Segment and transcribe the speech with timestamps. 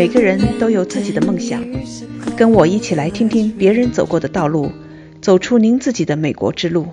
[0.00, 1.62] 每个人都有自己的梦想，
[2.34, 4.72] 跟我一起来听听别人走过的道路，
[5.20, 6.88] 走出您自己的美国之路。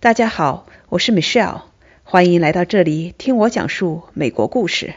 [0.00, 1.60] 大家好，我是 Michelle，
[2.02, 4.94] 欢迎来到这里听我讲述美国故事。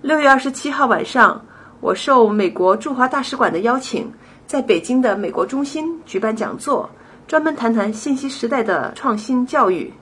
[0.00, 1.44] 六月二十七号晚上，
[1.80, 4.12] 我受美国驻华大使馆的邀请，
[4.46, 6.88] 在北京的美国中心举办讲座，
[7.26, 9.92] 专门谈谈信息时代的创新教育。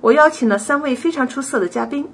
[0.00, 2.04] 我邀请了三位非常出色的嘉宾。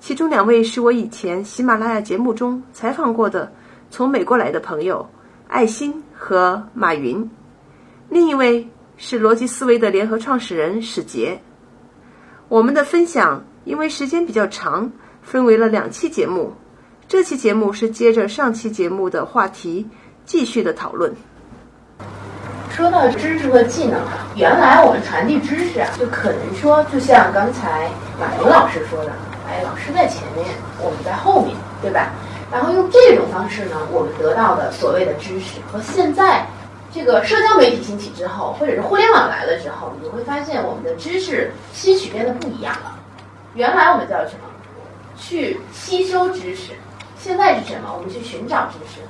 [0.00, 3.52] 其中两位是我以前喜马拉雅节目中采访过的
[3.90, 5.06] 从美国来的朋友
[5.48, 7.28] 艾欣和马云，
[8.08, 11.40] 另一位是逻辑思维的联合创始人史杰。
[12.48, 16.54] 我们的分享因为时间比较长，分为了两期节目。
[17.06, 19.86] 这期节目是接着上期节目的话题
[20.24, 21.12] 继续的讨论。
[22.70, 24.00] 说到知识和技能，
[24.36, 29.12] 原来我们传递知识啊，就可能说，就像刚才马云老师说的。
[29.48, 30.46] 哎，老师在前面，
[30.78, 32.10] 我们在后面，对吧？
[32.52, 36.46] 然后用这种方式呢，我们得到的所谓的知识，和现在
[36.92, 42.98] 这个社交媒体兴起之后，或者是互联网来了之后，你会发现我们的知识吸取变得不一样了。
[43.54, 44.48] 原来我们叫什么？
[45.20, 46.72] 去吸收知识，
[47.18, 47.92] 现在是什么？
[47.92, 49.00] 我们去寻找知识，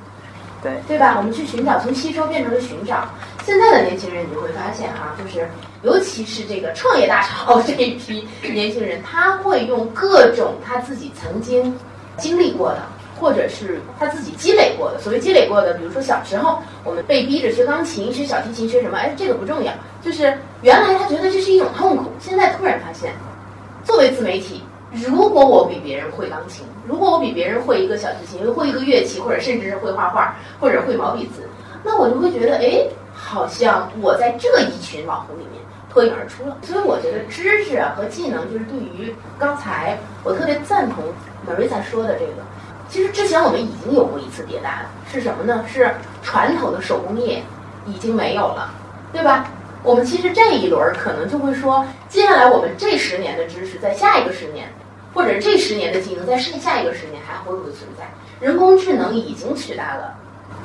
[0.63, 1.15] 对对吧？
[1.19, 3.05] 我们去寻找，从吸收变成了寻找。
[3.45, 5.47] 现在的年轻人，你就会发现哈，就是
[5.83, 11.73] 尤其是这个创业大潮 这一批年轻人，他会用各种他自己曾经
[12.17, 12.83] 经历过的，
[13.21, 14.99] 或者是他自己积累过的。
[14.99, 23.13] 所谓积累过的，比如说小时候我们被逼着学钢琴、学小提琴、学什么，哎，这个不重要，就是原来他觉得这是一种痛苦，现在突然发现，
[23.85, 31.49] 作为自媒体，如果我比别人会钢琴，如果我比别人会一个小提琴，会一个乐器，或者甚至是会画画，或者会毛笔字，
[31.85, 32.85] 那我就会觉得，哎。
[33.21, 35.61] 好像我在这一群网红里面
[35.99, 41.03] 脱颖而出了，所以我觉得知识和技能就是对于刚才我特别赞同
[41.45, 42.35] Marisa 说的这个。
[42.89, 45.65] 其实之前我们已经有过一次迭代了，是什么呢？
[45.67, 45.93] 是
[46.23, 47.43] 传统的手工业
[47.85, 48.73] 已经没有了，
[49.13, 49.51] 对吧？
[49.83, 54.73] 我们其实这一轮可能就会说，接下来我们这十年的知识在下一个十年，
[55.13, 58.05] 或者这十年的技能在下下一个十年还会不会存在？
[58.41, 60.15] 人工智能已经取代了。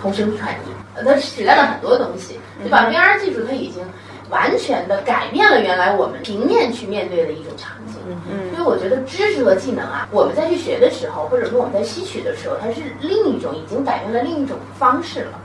[0.02, 3.82] 同声传译，呃，它取代了很多东西，对吧？VR 技术它已经
[4.30, 7.96] 完全的改变了原来我们平面去面对的一种场景。
[8.06, 15.40] 嗯所以我觉得知识和技能啊，我们在去学的时候，或者说我们在吸取的时候，它是另一种已经改变了另一种方式了。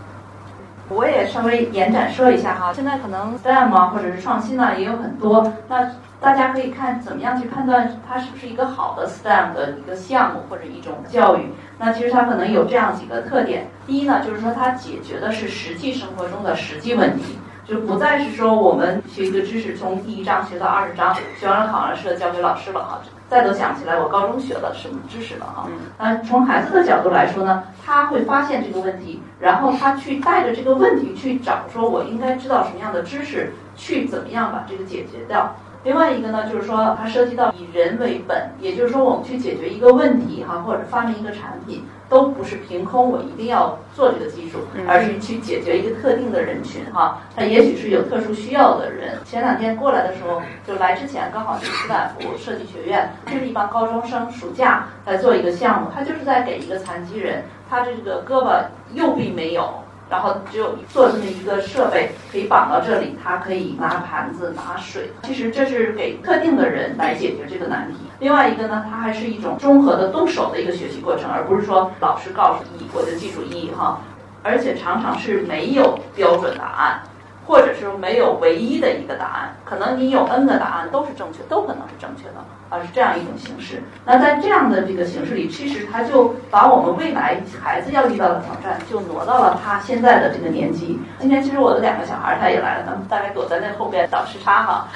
[0.89, 5.53] 我也稍微延展说一下哈，现在可能 STEM 啊，或者是创新呢，也有很多。
[5.69, 5.91] 那
[6.21, 11.53] 大家可以看怎么样去判断它是不是一个好的 STEM 的一个项目或者一种教育。
[11.79, 13.69] 那其实它可能有这样几个特点。
[13.87, 17.39] 第一呢，就是说它解决的是实际生活中的实际问题，
[17.69, 22.99] 就不再是说我们学一个知识从第一章学到二十章，学完了考完试交给老师了哈。
[23.29, 25.69] 再都想起来我高中学了什么知识了哈。
[25.99, 35.55] 那从孩子的角度来说呢，他会发现这个问题，然后他去带着这个问题去找，说我应该知道什么样的知识，去怎么样把这个解决掉。
[35.89, 47.23] 另外一个呢，就是说它涉及到以人为本，也就是说我们去解决一个问题哈，或者发明一个产品，都不是凭空我一定要做这个技术，而是去解决一个特定的人群哈。
[47.35, 49.17] 他也许是有特殊需要的人。
[49.25, 58.63] 前两天过来的时候，就来之前刚好是斯坦福设计学院，就是一帮高中生暑假在做一个项目，他就是在给一个残疾人，他这个胳膊
[58.93, 59.73] 右臂没有。
[60.11, 65.11] 然后只有做这么一个设备可以绑到这里，它可以拿盘子拿水。
[65.23, 67.99] 其实这是给特定的人来解决这个难题。
[68.21, 74.01] 另外一个呢，它还是一种综合的动手的一个学习过程，而不是说老师告诉一我就记住一哈，
[74.43, 77.03] 而且常常是没有标准答案。
[77.49, 82.35] 或者是没有唯一的一个答案，可能你有 n 个答案都是正确，都可能是正确的，
[82.69, 83.83] 而是这样一种形式。
[84.05, 91.01] 那在这样的这个形式里，其实他就把我们未来孩子要遇到的挑战，就挪到了他现在的这个年纪。
[91.19, 94.89] 今天其实我的两个小孩他也来了，他们大概躲在那后边倒时差哈。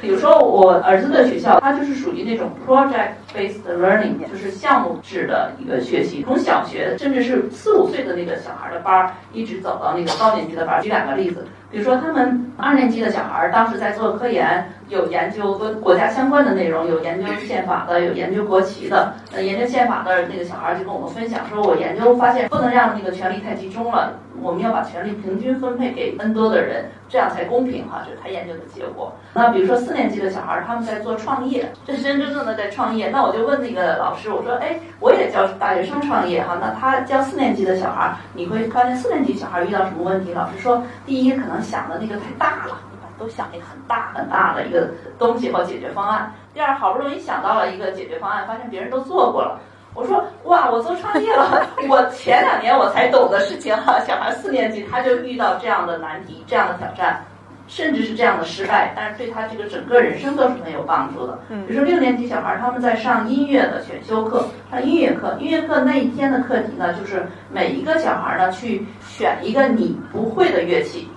[0.00, 10.87] 比如说我儿子的学校，他就是属于那种 project based learning，就是项目制的一个学习，从小学甚至是四五岁的那个小孩的班儿，一直走到那个高年级的班儿。
[10.88, 19.12] 举两个例子，比如说他们二年级的小孩当时在做科研，有研究跟国家相关的内容，有研究宪法的，有研究国旗的。
[19.34, 28.02] 呃，研究宪法的那个小孩就跟我们分享说，我研究发现不能让那个权力太集中了，我们要把权力平均分配给 N 多的人，这样才公平哈。
[28.04, 29.12] 这是他研究的结果。
[29.34, 33.10] 那比如说四年级的小孩儿，他们在做创业，这真真正正的在创业。
[33.10, 40.32] 那我就问那个老师，我说，哎，我也教大学生创业哈，那他教四年级的小孩儿，你会发现四年级小孩遇到什么问题？
[40.32, 40.82] 老师说。
[41.04, 46.32] 第一，可能想的那个太大了，一般都想一个很大很大的一个东西或解决方案。
[46.52, 49.58] 第二，好不容易想到了一个解决方案，发现别人都做过了，
[49.94, 50.24] 我说
[50.58, 57.24] 哇，我做创业了， 我前两年我才懂的事情哈，小孩四年级他就遇到这样的难题、这样的挑战，
[57.68, 61.38] 甚至是这样的失败，但是对他这个整个人生都是很有帮助的。
[61.68, 71.08] 比如说六年级小孩他们在上音乐的选修课，上音乐课，音乐课那一天的课题呢，就是每一个小孩呢去选一个你不会的乐器，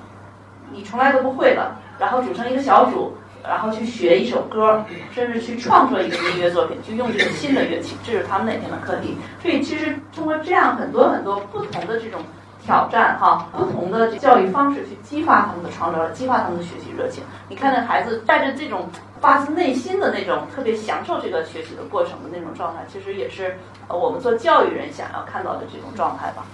[0.71, 3.11] 你从来都不会的，然后组成一个小组。
[3.43, 4.83] 然后去学一首歌，
[5.13, 9.17] 甚至去创作一个音乐作品，就用这个新的乐器，这是他们那天的课题。
[9.41, 12.21] 所以其实通过这样很多很多不同的这种
[12.63, 17.23] 挑战哈，不同的教育方式去激发他们的创造，激发他们的学习热情。
[17.49, 18.87] 你看那孩子带着这种
[19.19, 26.45] 发自内心的那种特别享受这个学习的过程的那种状态，其实也是我们做教育人想要看到的这种状态吧。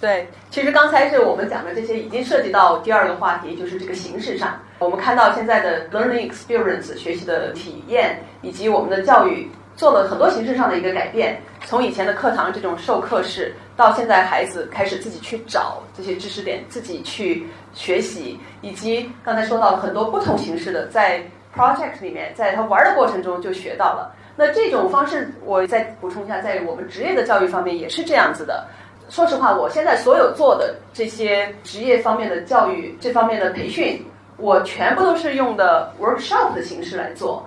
[0.00, 4.58] 对，其实刚才是我们讲的这些，已经涉及到第二个话题，就是这个形式上。
[4.80, 9.46] 我们看到现在的 learning experience 学习的体验，以及我们的教育
[9.76, 11.38] 做了很多形式上的一个改变。
[11.66, 21.22] 从以前的课堂这种授课式，到现在孩子开始自己去找这些知识点，自己去学习，以及刚才说到很多不同形式的，在
[21.54, 24.10] project 里面，在他玩的过程中就学到了。
[24.34, 28.66] 那这种方式，我再补充一下，在我们职业的教育方面也是这样子的。
[29.10, 34.02] 说实话，我现在所有做的这些职业方面的教育，这方面的培训，
[34.40, 37.46] 我全部都是用的 workshop 的形式来做，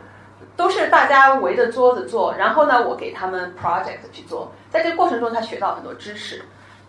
[0.55, 6.43] 都是大家围着桌子做，然后呢，我给他们 project 去做，在这个过程中，他学到很多知识，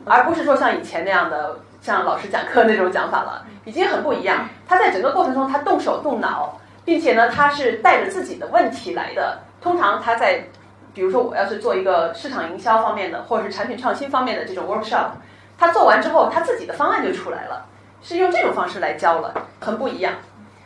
[0.04, 4.48] 而不是说像以前那样的，像老师讲课那种讲法了，已经很不一样。
[4.68, 9.38] 他在整个过程中，他动手动脑，并且呢，他是带着自己的问题来的。
[9.60, 10.44] 通常他在
[10.92, 15.06] 比如说，我要是做一个市场营销方面的，或者是产品创新方面的这种 workshop，
[15.58, 17.66] 他做完之后，他自己的方案就出来了，
[18.04, 20.12] 是用这种方式来教了，很不一样。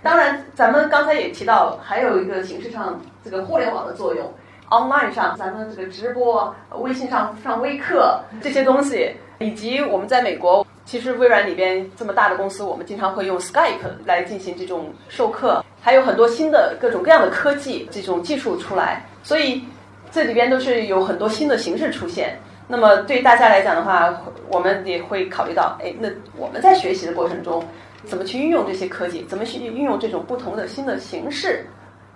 [0.03, 4.31] 当然，咱们刚才也提到，还有一个形式上这个互联网的作用
[4.69, 19.63] ，online 上咱们这个直播，微信上上微课这些东西，以及我们在美国，其实微软里边这么大的公司，我们经常会用 Skype 来进行这种授课，还有很多新的各种各样的科技这种技术出来，所以。
[20.11, 22.35] 这里边都是有很多新的形式出现。
[22.69, 24.15] 那么对大家来讲的话，
[24.51, 27.65] 我们也会考虑到，哎，那我们在学习的过程中，
[28.05, 31.67] 怎么去运用这些科技，怎么去运用这种不同的新的形式，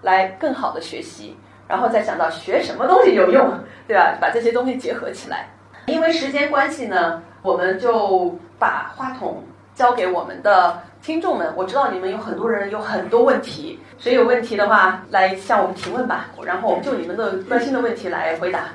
[0.03, 3.51] 来更好的学习，然后再想到学什么东西有用，
[3.89, 4.19] 对吧？
[4.21, 5.49] 把这些东西结合起来。
[5.87, 9.43] 因为时间关系呢，我们就把话筒
[9.75, 10.83] 交给我们的。
[11.03, 18.67] 听众们，我知道你们有很多人有很多问题，谁有问题的话来向我们提问吧，然后我们就你们的关心的问题来回答。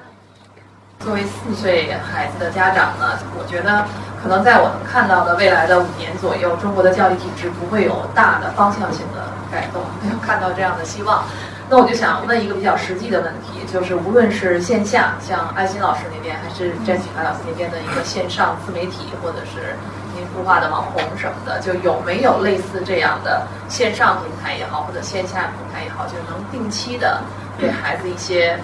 [0.99, 3.85] 作为四岁孩子的家长呢，我觉得
[4.21, 11.23] 可能在我能看到的未来的五年左右，中国的教育体制不会有大的方向性的改动，没有看到这样的希望。
[11.69, 19.75] 那我就想问一个比较实际的问题，就是无论是线下，像艾欣老师那边，还是詹启华老师那边的一个线上自媒体，或者是
[20.15, 20.25] 您。
[20.35, 27.21] 孵化的网红什么的，就有没有类似这样的线上平台也好，或者线下平台也好，就能定期的
[27.57, 28.59] 给孩子一些。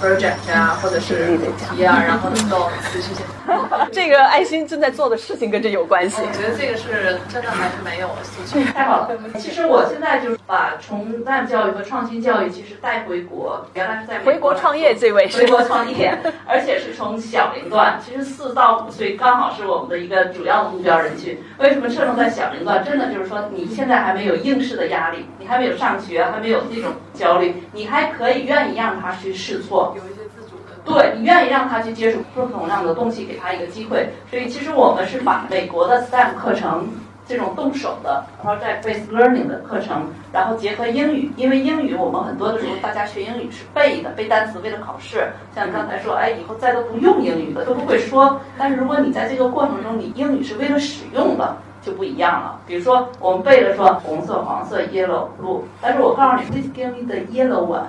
[0.00, 3.24] Project 啊，或者是题啊，然后能够持续性。
[3.92, 6.20] 这个爱心正在做的事情跟这有关系。
[6.20, 8.72] 我觉得这个是真的还是没有兴趣。
[8.72, 9.08] 太好了，
[9.38, 21.38] 其实我现在就是把从 STEM 教育和创新教育其实带回国，原来是在回国创业这位回国创业，而且是从小龄段，其实四到五岁刚好是我们的一个主要的目标人群。
[21.58, 22.84] 为什么侧重在小龄段？
[22.84, 29.85] 真的就是说你现在还没有应试的压力，你还没有上学，还没有那种焦虑，你还可以愿意让他去试错。
[29.94, 34.08] 有一些自主的，对你愿意让他去接触不同样的东西，给他一个机会。
[34.30, 36.88] 所以其实我们是把美国的 STEM 课程
[37.28, 45.28] 这种动手的 project-based learning 的课程，然后结合英语，因为英语我们很多的时候大家学英语是背的，背单词为了考试。
[45.54, 48.40] 像刚才说，哎，以后再都不用英语了，都不会说。
[48.56, 52.60] 但是如果你在这个过程中，你英语是为了使用的，就不一样了。
[52.64, 57.86] 比如说我们背了说红色、黄色、yellow、blue，但是我告诉你，please give me the yellow one。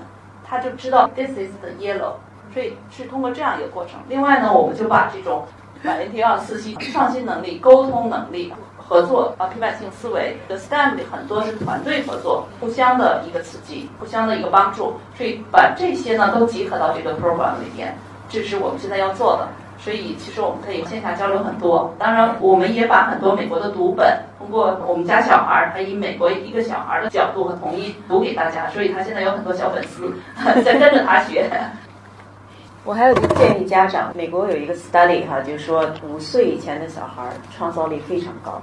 [0.50, 2.14] 他就知道 this is the yellow，
[2.54, 4.00] 所以是通过这样一个过程。
[4.08, 5.44] 另外呢，我们就把这种
[5.84, 14.96] 把 N T 二四期创新能力、沟通能力、合作啊、批判性思维，the STEM 里很多是团队合作，互相的一个刺激，互相的一个帮助。
[15.18, 17.96] 所以把这些呢都集合到这个 program 里面，
[18.30, 19.48] 这是我们现在要做的。
[19.80, 30.14] 所以其实我们可以线下交流很多，当然我们也把很多美国的读本，通过我们家小孩儿，他以美国一个小孩儿的角度和统一读给大家，所以他现在有很多小粉丝
[30.64, 31.50] 在跟着他学。
[32.84, 38.62] 我还有一个建议家长，美国有一个 study 哈，就是说五岁以前的小孩儿创造力非常高，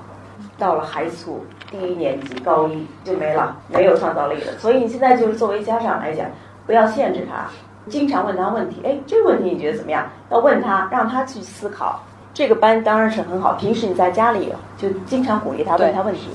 [0.58, 1.30] 到了孩子
[1.70, 4.52] 第一年级高一就没了，没有创造力了。
[4.58, 6.26] 所以你现在就是作为家长来讲，
[6.66, 7.46] 不要限制他。
[7.88, 10.06] 经常问他问题，哎，这个问题你觉得怎么样？
[10.30, 12.00] 要问他，让他去思考。
[12.32, 16.30] 这个班当然是很好，平时你在家里就经常鼓励他问他问题。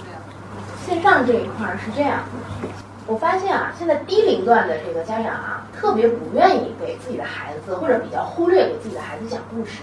[0.86, 2.20] 线上这一块是这样，
[3.06, 9.82] 我发现啊，现在低龄段的这个家长啊，特别不愿意给自己的孩子，或者比较忽略给自己的孩子讲故事。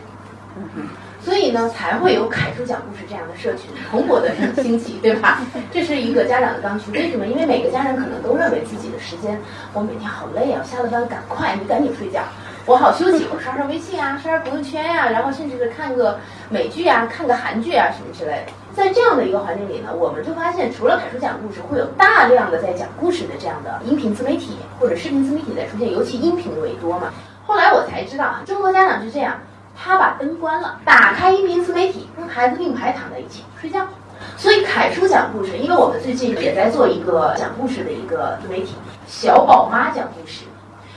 [1.21, 4.31] 所以呢，才会有凯叔讲故事这样的社群蓬勃的
[4.63, 5.41] 兴起，对吧？
[5.73, 6.93] 这是一个家长的刚需。
[6.93, 7.27] 为什么？
[7.27, 9.37] 因为每个家长可能都认为自己的时间，
[9.73, 12.21] 我每天好累啊，下了班赶快，你赶紧睡觉，
[12.65, 16.17] 我好休息，我刷刷微信啊，刷刷朋友圈呀，然后甚至是看个
[16.49, 18.53] 美剧啊，看个韩剧啊什么之类的。
[18.73, 27.13] 在这样的一个环境里呢，我们就发现，除了凯叔讲故事，会有大量的在讲故事的这样的音频自媒体或者视频自媒体在出现，尤其音频为多嘛。
[27.45, 29.35] 后来我才知道啊，中国家长是这样。
[29.77, 33.87] 他把灯关了，打开音频自媒体，跟孩子并排躺在一起睡觉。
[34.37, 38.75] 所以凯叔讲故事，因为我们最近也在做一个讲故事的一个自媒体，
[39.07, 40.45] 小宝妈讲故事。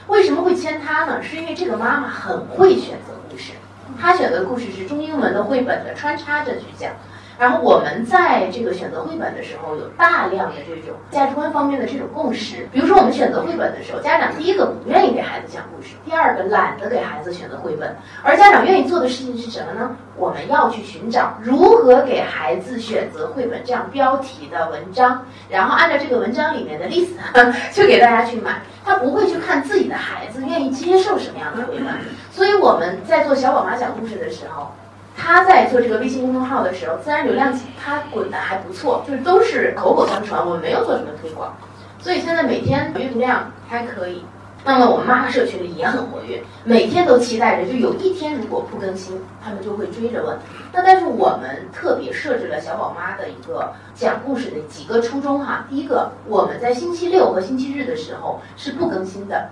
[0.07, 1.21] 为什么会签他呢？
[1.21, 3.51] 是因为这个妈妈很会选择故事，
[4.00, 6.93] 她选择故事是中英文的绘本的穿插着去讲。
[7.39, 12.67] 然后我们在这个选择绘本的时候，有大量的这种价值观方面的这种共识。
[12.69, 19.96] 比如说，我们选择绘本的时候，家长第一个不愿意给孩子讲故事，第二个懒得给孩子选择绘本，而家长愿意做的事情是什么呢？
[20.17, 27.13] 我们要去寻找如何给孩子选择绘本这样标题的文章，然后按照这个文章里面的 list
[27.72, 28.62] 去给大家去买。
[28.84, 31.88] 他不会去看自己的孩子愿意接受什么样的绘本。
[32.31, 34.72] 所以我们在做小宝妈讲故事的时候。
[35.21, 41.53] 他在做这个微信公众号的时候，自然流量他滚的还不错，就是都是口口相传，我们没有做什么推广，
[41.99, 44.23] 所以现在每天阅读量还可以。
[44.63, 50.38] 那么我们妈妈社群里也很活跃，每天都期待着，就有一天如果不更新，他们就会追着问。
[50.73, 55.65] 那但是我们特别设置了小宝妈的一个讲故事的几个初衷哈。
[55.69, 59.49] 第一个，我们在星期六和星期日的时候是不更新的，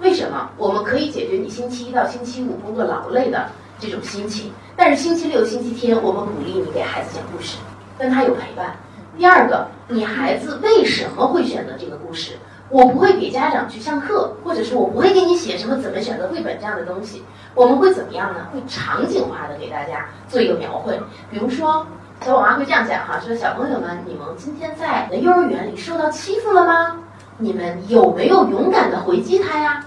[0.00, 0.50] 为什么？
[0.56, 3.46] 我们可以解决你星期一到星期五工作劳累的
[3.78, 4.52] 这种心情。
[4.76, 7.56] 但是星期六、星期天，我们鼓励你给孩子讲故事，
[7.98, 8.76] 跟他有陪伴。
[9.16, 12.32] 第二个，你孩子为什么会选择这个故事？
[12.68, 17.24] 我不会给家长去上课，或者是我不会给你写什么怎么选择绘本这样的东西。
[17.54, 18.40] 我们会怎么样呢？
[18.52, 21.00] 会场景化的给大家做一个描绘。
[21.30, 21.86] 比如说，
[22.20, 27.00] 小宝妈会这样讲哈，说小朋友们，你们今天在幼儿园里受到欺负了吗？
[27.38, 29.86] 你们有没有勇敢的回击他呀？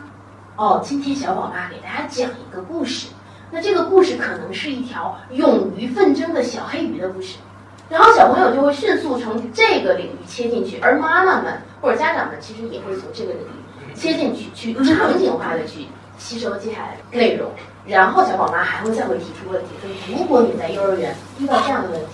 [0.55, 3.09] 哦，今天小宝妈给大家讲一个故事。
[3.51, 7.37] 那这个故事可能是一条勇于奋争的小黑鱼的故事，
[7.89, 15.87] 然后小朋友就会迅速从这个领域切进去，而妈妈们或者家长们其实也会从这个领域切进去，去场景化的去
[16.19, 17.49] 吸收接下来的内容。
[17.87, 22.07] 然后小宝妈还会再会提出问题，说如果你在幼儿园遇到这样的问题，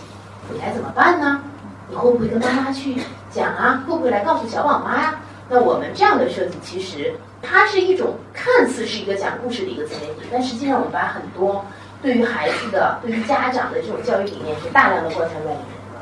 [0.54, 1.42] 你该怎么办呢？
[1.90, 2.96] 你会不会跟妈妈去
[3.30, 3.84] 讲啊？
[3.86, 5.20] 会不会来告诉小宝妈呀？
[5.50, 7.14] 那我们这样的设计其实。
[7.48, 11.64] 它是一种看似是一个讲故事的一个自媒体，但实际上我们把很多
[12.02, 16.00] 对于孩子的、对于家长的这种教育理念是大量的贯穿在里面的。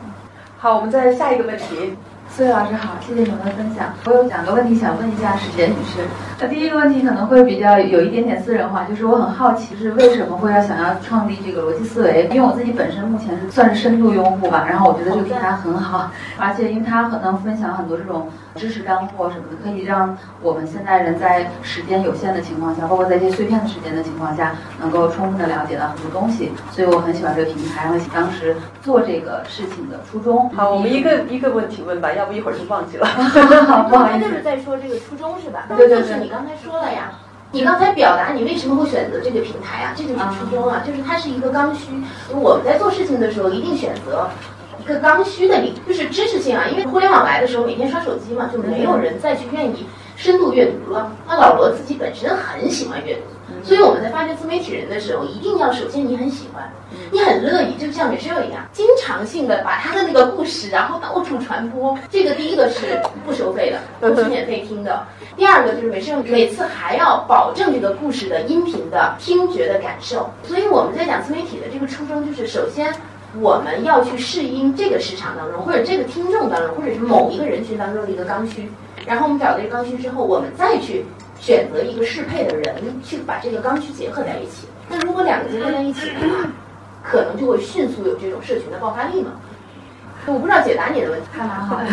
[0.57, 1.95] 好，我们再下一个问题。
[2.29, 3.93] 四位老师好，谢谢你们的分享。
[4.05, 6.01] 我有两个问题想问一下史杰女士。
[6.43, 12.27] 那第一个问题可能会比较有一点点私人化，就是我很好奇，是为什么会要想要创立这个逻辑思维？
[12.33, 26.51] 因为我自己本身目前是算是深度用户吧，然后我觉得这个平台很好，而且因为它可能分享很多这种知识干货什么的，可以让我们现在人在时间有限的情况下，包括在一些碎片的时间的情况下，能够充分的了解到很多东西。
[26.71, 30.49] 所以我很喜欢这个平台，然后当时做这个事情的初衷。
[30.49, 32.23] 好，我们一个一个问题问吧，要。
[32.23, 33.05] 不一会儿就忘记了。
[33.91, 35.65] 不好意思 就是在说这个初衷是吧？
[35.67, 37.11] 对对对，你刚才说了呀。
[37.51, 39.93] 你刚才表达你为什么会选择这个平台啊？
[39.95, 41.91] 这就是初衷啊，就是它是一个刚需。
[42.31, 44.27] 我们在做事情的时候，一定选择
[44.81, 46.65] 一个刚需的领域，就是知识性啊。
[46.67, 51.11] 因为互联网来的时候，每天刷手机嘛，就没有人再去愿意深度阅读了。
[51.27, 53.21] 那老罗自己本身很喜欢阅读。
[53.61, 56.71] 所以我们在发掘自媒体人的时候，一定要首先你很喜欢，
[57.11, 61.97] 你很乐意，就像美 e 一样，经常性的把他的那个故事，然后到处传播。
[62.09, 65.05] 这个第一个是不收费的， 都是免费听的。
[65.37, 70.29] 第二个就是美 e 每次还要保证这个故事的音频的听觉的感受。
[70.43, 72.93] 所以我们在讲自媒体的这个初衷，就是首先
[73.39, 78.69] 我们要去适应这个市场当中，或者这个听众当中，或者是某一个人群当中的一个刚需。
[79.05, 81.05] 然后我们找到这个刚需之后，我们再去。
[81.39, 82.73] 选择一个适配的人
[83.03, 84.65] 去把这个刚需结合在一起。
[84.87, 86.47] 那如果两个结合在一起的话，
[87.03, 89.31] 可能就会迅速有这种社群的爆发力嘛。
[90.25, 91.83] 我不知道解答你的问题，还蛮好的。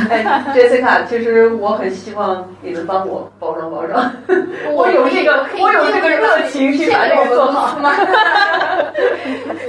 [0.54, 4.12] Jessica，其实我很希望你能帮我包装包装。
[4.72, 7.76] 我有这个，我有这个热情去把这个做好。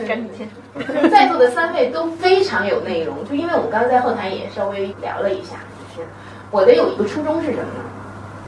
[0.08, 0.48] 赶紧签。
[1.12, 5.58] 在座的三位都非常有内容，就因为我们刚刚在后台也稍微聊了一下，
[5.96, 6.08] 就是
[6.50, 7.84] 我的有一个初衷是什么呢？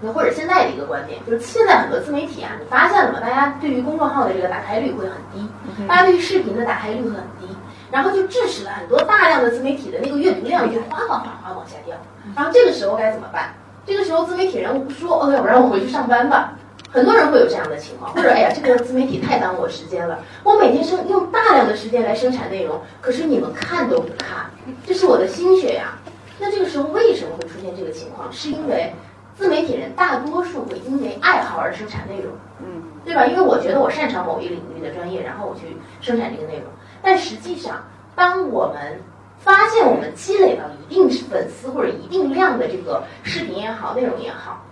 [0.01, 3.20] 那或者现在的一个观点，就是现在很多自媒体啊，你发现了吗？
[3.22, 5.48] 大家对于公众号的这个打开率会很低，
[5.88, 7.48] 大家对于视频的打开率会很低，
[7.93, 11.95] 然后就致使了很多大量的自媒体的那个阅读量就哗哗哗哗往下掉。
[12.35, 13.53] 然后这个时候该怎么办？
[13.85, 16.57] 这个时候自媒体人说：“哦，要不然我回去上班吧。”
[16.91, 24.50] 很多人会有这样的情况，或者哎呀，这个自媒体太耽误我时间了，我每天生用大量的时间来生产内容，可是你们看都不看，
[24.85, 26.00] 这是我的心血呀。
[26.39, 28.31] 那这个时候为什么会出现这个情况？
[28.31, 28.91] 是因为
[29.35, 33.25] 自媒体人大多数会因为爱好而生产内容，嗯，对吧？
[33.25, 36.65] 因为我觉得我擅长某一领域的专业，然后我去生产这个内容。
[37.03, 37.83] 但实际上，
[38.15, 39.00] 当我们
[39.39, 44.63] 发现我们积累到一定粉丝或者一定量的这个视频也好，内容也好。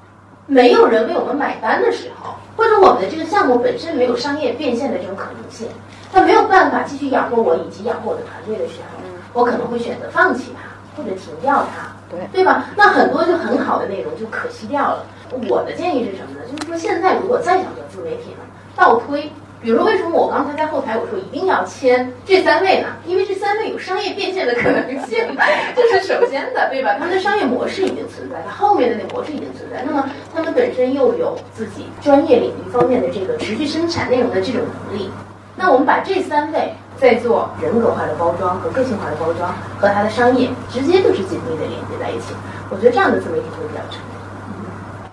[0.47, 5.67] 没有人为我们买单的时候，或者我们的这个项目本身没有商业变现的这种可能性，
[6.11, 12.65] 那没有办法继续养活我以及养活我的团队的时候，我可能会选择放弃它或者停掉它，对对吧？
[12.75, 15.05] 那很多就很好的内容就可惜掉了。
[15.47, 16.45] 我的建议是什么呢？
[16.51, 18.43] 就是说现在如果再想做自媒体呢，
[18.75, 19.31] 倒推。
[19.61, 22.87] 比如说，为什么我刚才在后台我说一定要签这三位呢？
[23.05, 25.37] 因为这三位有商业变现的可能性，
[25.75, 26.95] 这是首先的，对吧？
[26.97, 29.83] 他们的商业模式已经存在，它后面的那个模式已经存在。
[29.85, 35.11] 那么他们本身又有自己专业领域方面的这个持续生产内容的这种能力。
[35.55, 42.33] 那我们把这三位再做人格化的包装和个性化的包装，和它的商业直接就是紧密的连接在一起。
[42.71, 44.09] 我觉得这样的自媒体会比较成功。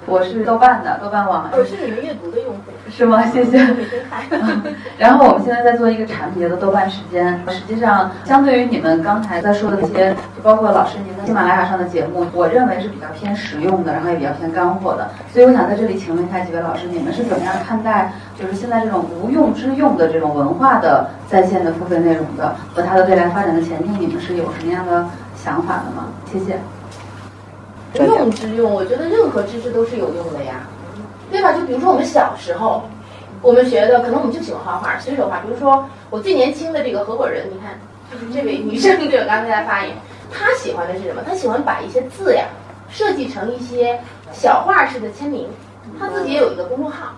[0.06, 2.47] 我是豆瓣的豆瓣网，我是你们阅读的用户，
[2.90, 3.24] 是吗？
[3.30, 3.58] 谢谢。
[4.98, 7.38] 然后我们现在在做一个产品叫做豆瓣时间。
[7.48, 15.08] 实际上，相对于你们刚才在说的那些，就包括老师您的喜马拉雅上的节目，我认为是比较偏实用的，然后也比较偏干货的。
[15.32, 23.96] 所以我想在这里请问一下几位老师，你们是怎么样看待就是现在这种无用之用的这种文化的在线的付费内容的和它的未来发展的前景？
[23.98, 26.08] 你们是有什么样的想法的吗？
[26.32, 26.58] 谢谢。
[27.94, 30.60] 用之用，我觉得任何知识都是有用的呀，
[31.30, 31.52] 对吧？
[31.52, 32.82] 就比如说我们小时候，
[33.42, 35.38] 我们学的可能我们就喜欢画画，随手画。
[35.38, 37.78] 比如说我最年轻的这个合伙人，你看，
[38.10, 39.94] 就是这位女生，对我刚才在发言，
[40.32, 41.22] 她喜欢的是什么？
[41.26, 42.46] 她喜欢把一些字呀
[42.90, 44.00] 设计成一些
[44.32, 45.48] 小画式的签名，
[45.98, 47.12] 她自己也有一个公众号，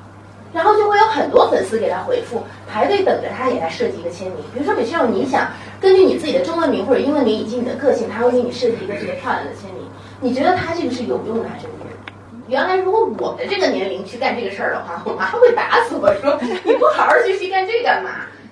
[0.52, 4.36] 然后就会有很多粉丝给她回复，排队等着她给她设计一个签名。
[4.52, 5.46] 比如说，美需要你想
[5.80, 9.84] 根据你自己的中文名或者英文名以及你的个性，他会给你设计一个特别漂亮的签名。
[10.20, 11.90] 你觉得他这个是有用的还是没用？
[12.50, 18.10] 原来如果我的这个年龄去干这个事儿的话， 我妈会打死我说你不好好学习干这干嘛？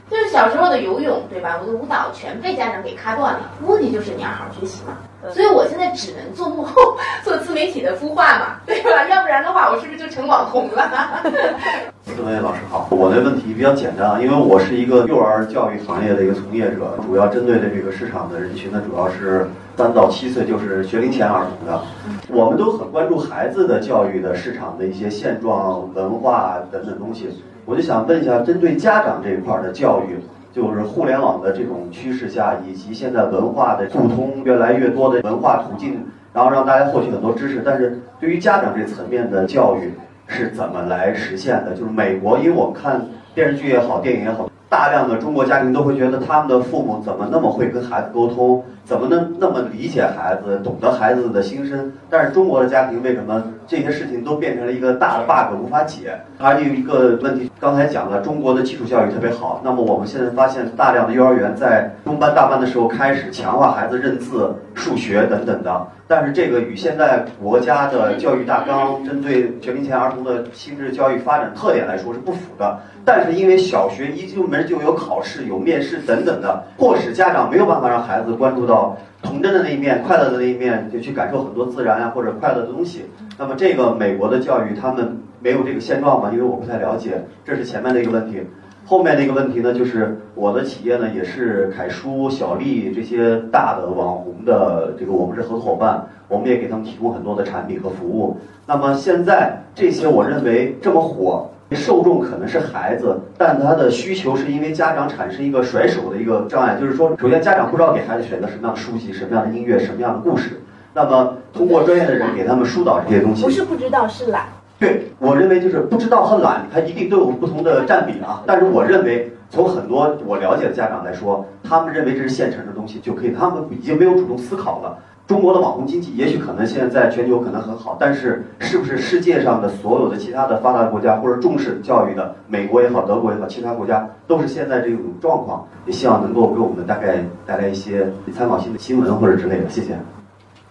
[0.09, 1.59] 就是小时候的游泳，对吧？
[1.61, 4.97] 我的舞蹈全被家长给咔断了，目的就是你要好好学习嘛。
[5.33, 9.09] 所以我现在只能做幕后，做自媒体的孵化嘛， 对吧？
[9.11, 11.23] 要不然的话，我是不是就成网红了？
[12.17, 21.81] 各位老师好，我的问题比较简单啊，因为我是一个幼儿教育行业的一个从业者，主要针对的这个市场的人群呢，主要是三到七岁，就是学龄前儿童的。
[22.29, 27.29] 我们都很关注孩子的教育的市场的一些现状、文化等等东西。
[27.65, 30.19] 我就想问一下，针对家长这一块的教育，
[30.59, 39.93] 就是互联网的这种趋势下，以及现在文化的互通越来越多的文化途径，然后让大家获取很多知识，但是对于家长这层面的教育
[40.27, 41.75] 是怎么来实现的？
[41.75, 44.51] 就是美国，因为我们看电视剧也好，电影也好。
[44.69, 51.93] 大量的中国家庭都会觉得他们的父母怎么那么会跟孩子沟通，怎么能那么理解孩子，懂得孩子的心声？
[52.11, 56.19] 但是中国的家庭为什么这些事情都变成了一个大的 bug 无法解？
[56.39, 65.87] 还有一个问题，刚才讲了，中国的基础教育特别好，那么我们现在发现大量的幼儿园在中班大班的时候开始强化孩子认字、数学等等的。
[66.07, 72.79] 但是这个与现在国家的教育大纲针对学龄前儿童的心智教育发展特点来说是不符的。
[73.05, 83.05] 但是因为小学一进门就有考试、有面试等等的，迫使家长没有办法让孩子关注到童真的那一面、快乐的那一面，就去感受很多自然啊或者快乐的东西。
[83.41, 86.29] 那么这个美国的教育他们没有这个现状吗？
[86.33, 88.43] 因为我不太了解，这是前面的一个问题。
[88.85, 98.37] 后面的一个问题呢，就是我的企业呢也是凯叔、小丽这些大的网红的这个，我们是合作伙伴，我们也给他们提供很多的产品和服务。
[98.67, 110.61] 那么现在这些我认为这么火，受众可能是孩子，但他的需求是因为家长产生一个甩手的一个障碍，就是说，首先家长不知道给孩子选择什么样的书籍、什么样的音乐、什么样的故事，
[110.95, 113.45] 那么通过专业的人给他们疏导这些东西。
[113.45, 114.47] 不是不知道，是懒。
[114.79, 118.43] 对，我认为就是不知道和懒，它一定都有不同的占比啊。
[118.47, 124.97] 但是我认为，从很多我了解的家长来说，他们认为这是现成的东西就可以，他们已经没有主动思考了。
[125.27, 135.67] 中国的网红经济也许可能现在在全球可能很好，但是是不是世界上的所有的其他的发达国家或者重视教育的美国也好，德国也好，其他国家都是现在这种状况？
[135.87, 139.69] 也希望能够给我们大概带来一些参考性的新闻或者之类的。
[139.69, 139.99] 谢谢。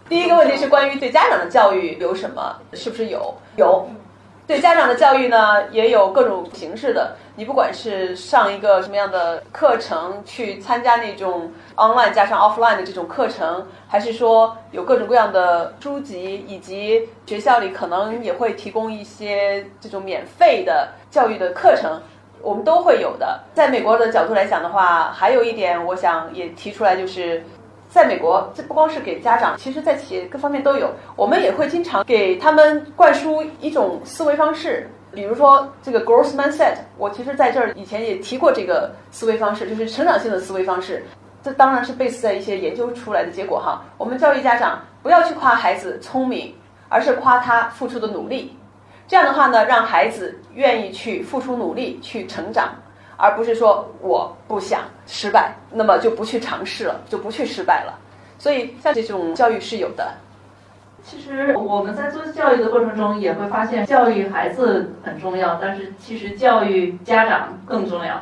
[0.10, 2.56] 第一个问题是关于对家长的教育有什么？
[2.74, 3.34] 是不是有？
[3.58, 3.88] 有。
[4.48, 7.18] 对家长的教育呢，也有各种形式的。
[7.36, 22.02] 你不管是上一个什么样的课程，去参加那种 online 加上 offline 的这种课程，还是说有各种各样的书籍，以及学校里可能也会提供一些这种免费的教育的课程，
[22.42, 23.42] 我们都会有的。
[23.54, 27.44] 在美国的角度来讲的话，还有一点我想也提出来就是。
[27.98, 30.88] 在美国，这不光是给家长，其实在企业各方面都有。
[31.16, 36.76] 我们也会经常给他们灌输一种思维方式，比如说这个 growth mindset。
[36.96, 41.04] 我其实在这儿以前也提过这个思维方式，就是成长性的思维方式。
[41.42, 43.82] 这当然是 base 在一些研究出来的结果哈。
[43.98, 46.54] 我们教育家长不要去夸孩子聪明，
[46.90, 48.56] 而是夸他付出的努力。
[49.08, 52.76] 这样的话呢，让孩子愿意去付出努力去成长。
[53.18, 57.94] 而不是说我不想失败，那么就不去尝试了，就不去失败了。
[58.40, 60.14] 所以像这种教育是有的。
[61.04, 68.22] 其实我们在做教育的过程中，也会发现教育孩子很重要，但是其实教育家长更重要。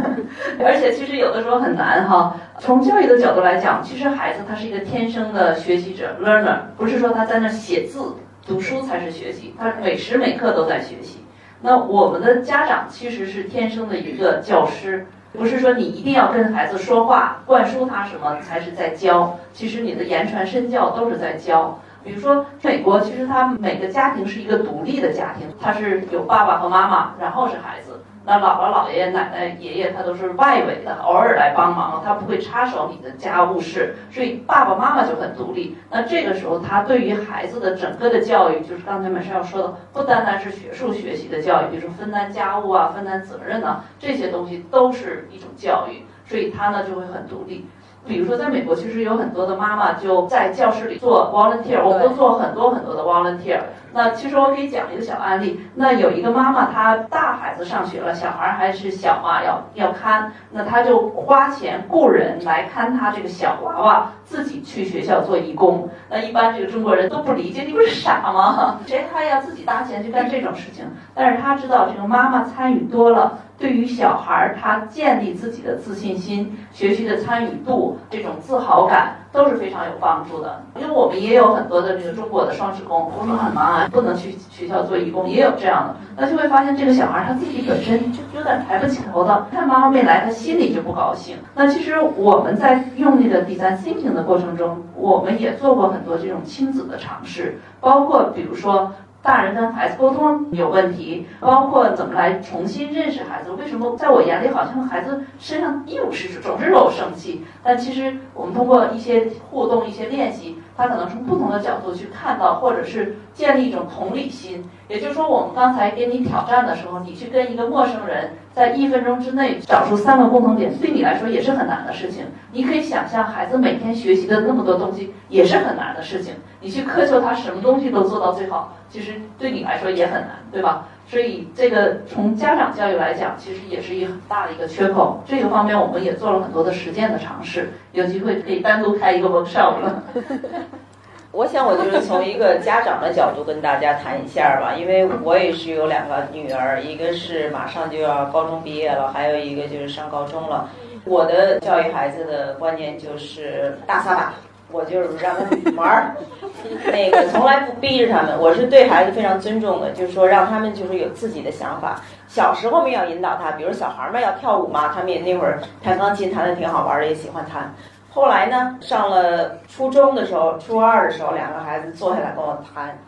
[0.64, 2.34] 而且其实有的时候很难哈。
[2.58, 8.00] 从教育的角度来讲，其实孩子他是一个天生的学习者 （learner），不是说他在那写字、
[8.46, 11.18] 读书才是学习，他每时每刻都在学习。
[11.66, 19.38] 那我们的家长其实是天生的一个教师，不是说你一定要跟孩子说话，灌输他什么才是在教。
[19.54, 21.80] 其实你的言传身教都是在教。
[22.04, 27.98] 比如说美国，其实他每个家庭是一个独立的家庭，他是有爸爸和妈妈，然后是孩子。
[28.26, 35.76] 那姥姥、姥爷、奶奶、爷爷，他都是外围的，偶尔来帮忙，他不会插手你的家务事，所以爸爸妈妈就很独立。
[35.90, 47.66] 那这个时候，他对于孩子的整个的教育，就是刚才马上要说的，不单单是学术学习的教育，就是分担家务啊、分担责任啊，这些东西都是一种教育，所以他呢就会很独立。
[48.06, 53.60] 比如说，在美国，其实有很多的妈妈就在教室里做 volunteer，我们都做很多很多的 volunteer。
[53.92, 55.60] 那其实我可以讲一个小案例。
[55.76, 65.88] 那有一个妈妈，她大孩子上学了，小孩还是小嘛，要要看，那她就花钱雇人来看她这个小娃娃，自己去学校做义工。
[66.10, 68.80] 那一般这个中国人都不理解，你不是傻吗？
[68.84, 70.84] 谁还要自己搭钱去干这种事情？
[71.14, 73.38] 但是他知道这个妈妈参与多了。
[73.56, 80.60] 对于小孩儿，他建立自己的自信心、学习的参与度、这种自豪感都是非常有帮助的。
[80.80, 85.96] 因为我们也有很多的这个中国的双职工，工作很忙啊，不能去学校做义工，也有这样的。
[86.16, 91.36] 那就会发现这个小孩儿他自己本身就有点抬不起头的，看妈妈没来，他心里就不高兴。
[91.54, 98.92] 那其实我们在用那个 design thinking 的过程中，我们也做过很多这种亲子的尝试，包括比如说。
[99.24, 103.52] 大人跟孩子沟通有问题，包括怎么来重新认识孩子。
[103.52, 107.42] 为什么在我眼里好像孩子身上一无是处总是惹我生气？
[107.62, 114.64] 但其实我们通过一些互动、一些练习，他可能从不同的角度去看到，或者是建立一种同理心。
[114.88, 122.26] 也就是说，我们刚才给你挑战的时候，你去跟一个陌生人在一分钟之内找出三个共同点，对你来说也是很难的事情。
[122.52, 126.34] 你可以想象，孩子每天学习的那么多东西也是很难的事情。
[126.60, 130.88] 你去苛求他什么东西都做到最好，其实对你来说也很难，对吧？
[131.06, 135.22] 所以这个从家长教育来讲，其实也是一很大的一个缺口。
[135.26, 139.74] 这个方面我们也做了很多的实践的尝试，有机会可以单独开一个 workshop。
[141.30, 150.70] 我想，我就是从一个家长的角度跟大家谈一下吧，因为我也是有两个女儿，一个是马上就要高中毕业了，还有一个就是上高中了。
[151.04, 154.34] 我的教育孩子的观念就是大撒把，
[154.74, 156.16] 我就是让他们玩儿，
[156.90, 158.36] 那个从来不逼着他们。
[158.40, 162.00] 我是对孩子非常尊重的，就是说让他们就是有自己的想法。
[162.26, 167.72] 小时候们要引导他，比如小孩们要跳舞嘛，他们也那会儿弹钢琴弹的挺好玩的，也喜欢弹。
[168.10, 172.98] 后来呢，上了初中的时候，初二的时候，两个孩子坐下来跟我谈，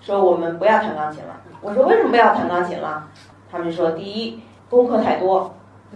[0.00, 1.36] 说我们不要弹钢琴了。
[1.60, 3.04] 我说为什么不要弹钢琴了？
[3.50, 5.54] 他们说第一功课太多，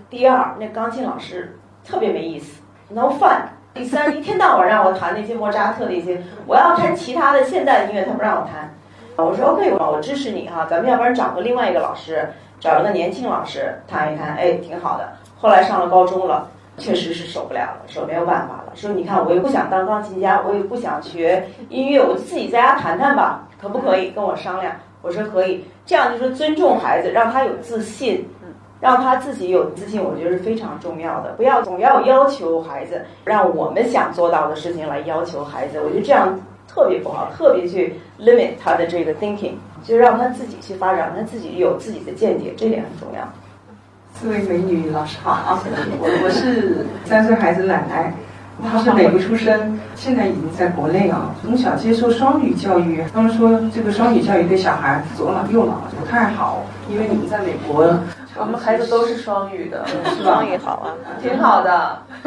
[0.09, 3.43] 第二那钢琴老师特别没意思，no fun。
[3.77, 8.73] 第三一天到晚让我弹那些莫扎特那些，我要弹其他的现代音乐，他不让我弹。
[9.17, 12.27] 我说 OK，我支持你哈，咱们要不然找个另外一个老师，
[12.59, 15.12] 找了个年轻老师弹一弹，哎，挺好的。
[15.39, 16.49] 后来上了高中了。
[16.79, 24.75] 确实是受不了了，说没有办法了，说你看我又不想当钢琴家，我也不想学音乐，我就自己在家弹弹吧，可不可以跟我商量？
[25.01, 28.29] 我说可以，这样就是尊重孩子，让他有自信，
[28.81, 31.33] 让他自己有自信，我觉得是非常重要的。
[31.33, 43.27] 不要总要要求孩子，让我们想做到的事情来要求孩子，我觉得这样特别不好，特别去 limit 他的这个 thinking，就让他自己去发展，他自己有自己的见解，这点很重要。
[44.12, 45.62] 四位美女老师好啊！
[45.99, 48.15] 我我是三岁孩子奶奶，
[48.62, 57.99] 她是美国出生，现在已经在国内啊，从小接受双语教育，他们说这个双语教育对小孩左脑右脑不太好，因为你们在美国。
[58.38, 59.85] 我们孩子都是双语的，
[60.22, 61.99] 双语好啊，挺好的。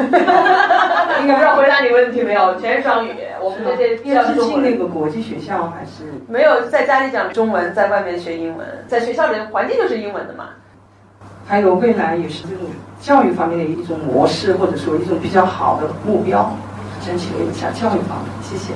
[1.22, 2.58] 应该不知道回答你问题没有？
[2.60, 3.14] 全是双语。
[3.40, 10.50] 我们这些要是进那个国际学校还是没有，在家里讲中文，在外面学英文，在学校里环境就是英文的嘛。
[11.46, 12.66] 还有未来也是这种
[13.00, 16.52] 教育方面的一种模式，或者说一种比较好的目标，
[17.02, 18.28] 申请一下教育方面。
[18.42, 18.72] 谢谢。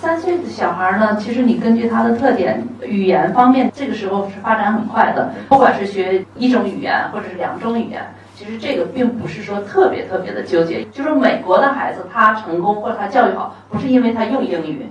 [0.00, 8.02] 三岁的小孩呢，其实你根据他的特点，语言方面这个时候是发展很快的，不管是学一种语言或者是两种语言，
[8.34, 10.84] 其实这个并不是说特别特别的纠结。
[10.92, 14.86] 就是美国的孩子他成功或者他教育好，不是因为他用英语，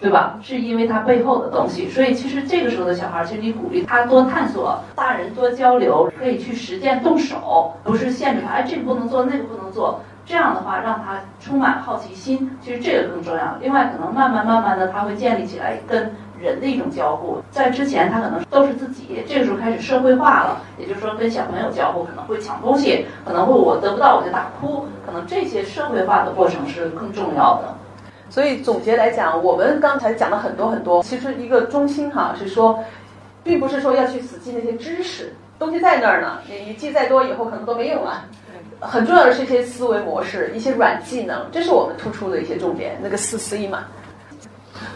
[0.00, 0.38] 对吧？
[0.42, 1.90] 是因为他背后的东西。
[1.90, 10.00] 所以其实这个时候的小孩，其实你鼓励他多探索，大人多交流，可以去实践动手，不是限制他，哎，这个不能做，那个不能做。
[10.26, 13.56] 这样的话，让他充满好奇心，其实这个更重要。
[13.60, 17.40] 另外，可能慢慢慢慢的，他会建立起来跟人的一种交互。
[17.52, 27.72] 在之前，他可能都是自己，这个时候开始社会化了，也就是说跟小朋友交互，可能会抢东西，可能会我得不到我就大哭，可能这些社会化的过程是更重要的。
[28.28, 32.82] 所以总结来讲，我们刚才讲了很多很多，其实一个中心哈是说，
[33.44, 38.24] 并不是说要去死记那些知识，东西在那儿呢，你你记再多，以后可能都没用了。
[38.80, 42.98] 很重要的是一些思维模式，一些软技能，这是我们突出的一些重点。
[43.02, 43.84] 那个四 C 嘛。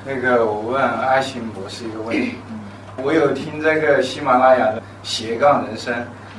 [0.05, 2.35] 那个我问阿星博士一个问题，
[3.03, 5.95] 我有听这个喜马拉雅的斜杠人生，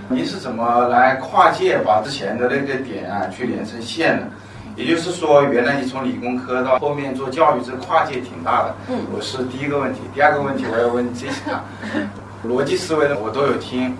[0.07, 4.27] 您是怎么来跨界把之前的那个点啊去连成线的？
[4.75, 8.75] 也就是说，原来你从理工科到后面做教育，这跨界挺大的。
[8.89, 9.99] 嗯，我是第一个问题。
[10.13, 11.61] 第二个问题我要问杰西卡，
[12.47, 13.97] 逻辑思维的我都有听，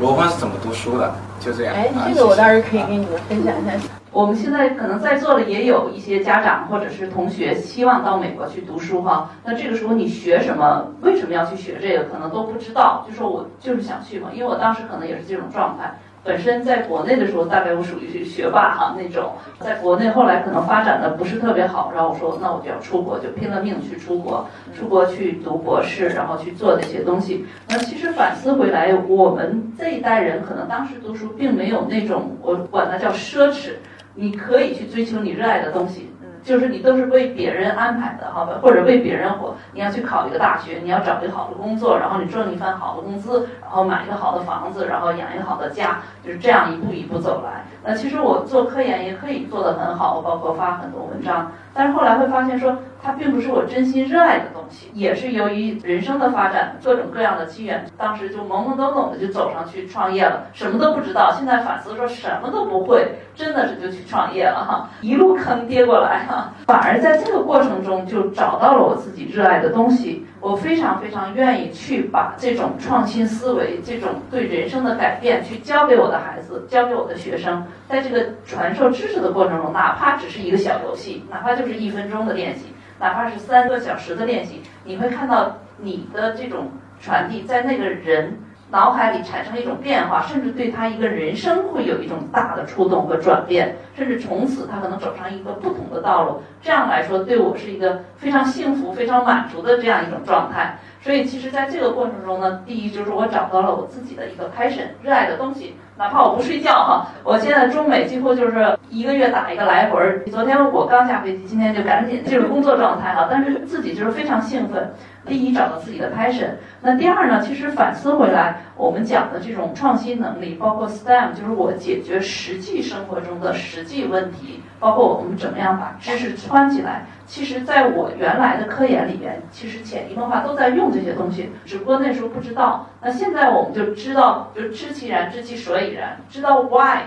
[0.00, 1.12] 罗胖是怎么读书的？
[1.40, 1.74] 就这样。
[1.74, 3.72] 哎，这个我倒是可以跟你们分享一下。
[4.10, 9.30] 我们现在可能在座的也有一些家长或者是同学希望到美国去读书哈。
[9.42, 10.86] 那这个时候你学什么？
[11.00, 12.04] 为什么要去学这个？
[12.04, 13.06] 可能都不知道。
[13.08, 15.94] 就说我就是想去嘛，因为我当时可能也是这种状态。
[16.24, 27.44] 本身在国内的时候，大概我属于是学霸哈那种，在国内后来可能发展的不是特别好，然后我说那我就要出国，就拼了命去出国，出国去读博士，然后去做那些东西。
[27.68, 33.72] 那其实反思回来，我们这一代人可能当时读书并没有那种我管它叫奢侈，
[34.14, 36.11] 你可以去追求你热爱的东西。
[36.44, 38.58] 就是你都是为别人安排的，好吧？
[38.60, 39.54] 或者为别人活。
[39.72, 47.64] 你要去考一个大学，你要找一个好的工作，然后你挣一份好的工资，然后买一个好的房子，然后养一个好的家，就是这样一步一步走来。
[47.84, 51.52] 那其实我做科研也可以做得很好，包括发很多文章。
[51.74, 61.32] 但是后来会发现说，它并不是我真心热爱的东西，也是由于人生的发展，各种各样的机缘，当时就懵懵懂懂的就走上去创业了，什么都不知道。
[61.36, 70.26] 现在反思说什么都不会，真的是就去创业了哈，一路坑跌过来哈，反而在这个过程中就找到了我自己热爱的东西。
[70.40, 77.64] 我非常非常愿意去把这种创新思维、这种对人生的改变，去教给我的孩子，教给我的学生。
[77.92, 88.38] 在这个传授知识的过程中，哪怕只是一个小游戏，哪怕就是一分钟的练习，哪怕是三个小时的练习，你会看到你的这种传递在那个人。
[88.70, 96.40] 脑海里产生一种变化，甚至对他一个人生会有一种大的触动和转变，甚至从此他可能走上一个不同的道路。
[96.62, 100.78] 这样来说，对我是一个非常幸福、非常满足的这样一种状态。
[101.02, 105.76] 所以，其实在这个过程中呢，第一就是我找到了我自己的一个 passion，热爱的东西。
[105.98, 110.24] 哪怕我不睡觉哈，我现在中美几乎就是一个月打一个来回儿。
[110.30, 113.28] 昨天我刚下飞机，今天就赶紧进入工作状态哈。
[113.30, 114.90] 但是自己就是非常兴奋。
[115.26, 116.48] 第一，找到自己的 passion。
[116.80, 117.40] 那第二呢？
[117.40, 127.06] 其实反思回来，我们讲的这种创新能力，包括 STEM，就是我解决实际生活中的实际问题，包括我们怎么样把知识穿起来。
[127.26, 132.86] 其实，在我原来的科研里边，其实潜移默化都在用这些东西，只不过那时候不知道。
[133.02, 137.00] 那现在我们就知道，就知其然，知其所以然，知道 why，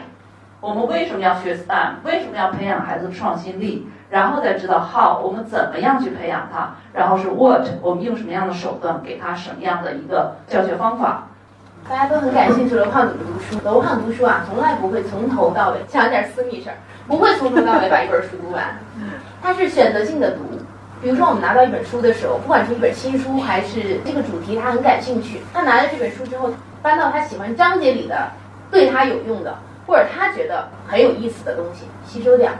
[0.59, 3.87] 我们为什么要学 STEM，为什么要培养孩子的创新力。
[4.07, 11.23] 然后再知道 how 我们怎么样去培养他，然后是 what 我们用什么样的手段给他什么样的一个教学方法。
[11.89, 13.59] 大家都很感兴趣罗胖怎么读书？
[13.65, 16.75] 楼胖读书啊，从来不会从头到尾讲点私密事儿，
[17.07, 18.77] 不会从头到尾把一本书读完。
[19.41, 20.54] 他是选择性的读，
[21.05, 26.49] 比如说我们拿到一本书的时候，不管是一本新书还是这个主题他很感兴趣，他拿了这本书之后，
[26.81, 28.31] 翻到他喜欢章节里的，
[28.71, 32.51] 对他有用的或者他觉得很有意思的东西，吸收掉。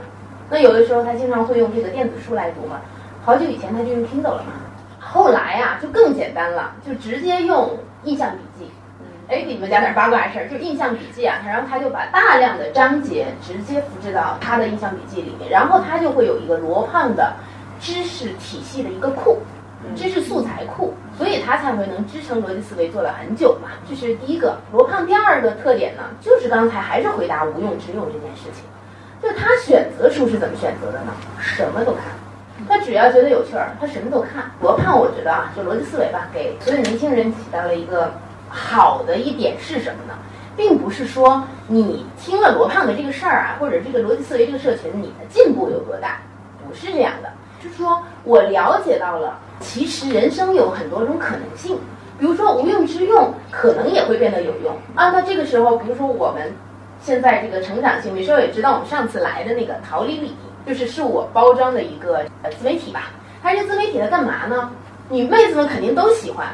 [0.48, 2.80] 那有的时候他经常会用这个电子书来读嘛，
[3.24, 4.52] 好久以前他就用 Kindle 了嘛，
[5.00, 8.70] 后来呀就更简单了，就直接用印象笔记，
[9.26, 17.34] 哎，给你们讲点八卦事儿，就印象笔记啊，然后他就把大量的章节直接复制到他的印象笔记里面，然后他就会有一个罗胖的
[17.80, 19.38] 知识体系的一个库，
[19.94, 23.70] 知识素材库，所以他才会能支撑逻辑思维做了很久嘛。
[23.88, 28.64] 这是第一个，罗胖第二个特点呢，就是刚才还是回答无用之用这件事情，
[29.22, 31.12] 就他选择书是怎么选择的呢？
[31.40, 32.04] 什么都看。
[32.66, 34.50] 他只要觉得有趣儿，他什么都看。
[34.62, 38.10] 罗胖，我觉得啊，就逻辑思维吧，给所有年轻人起到了一个
[38.48, 40.14] 好的一点是什么呢？
[40.56, 46.18] 并不是说你听了罗胖的这个事儿啊，或者这个逻辑思维这个社群，你的进步有多大，
[46.66, 47.30] 不是这样的。
[47.66, 51.78] 就是说我了解到了，其实人生有很多种可能性。
[52.18, 55.10] 比如说无用之用，可能也会变得有用啊。
[55.10, 56.52] 那这个时候，比如说我们
[57.00, 60.34] 现在这个成长性，你说也知道我们上次来的那个桃李李。
[60.66, 64.68] 就是是我包装的一个呃自媒体吧，它这自媒体在干嘛呢？
[65.08, 66.48] 你妹子们肯定都喜欢，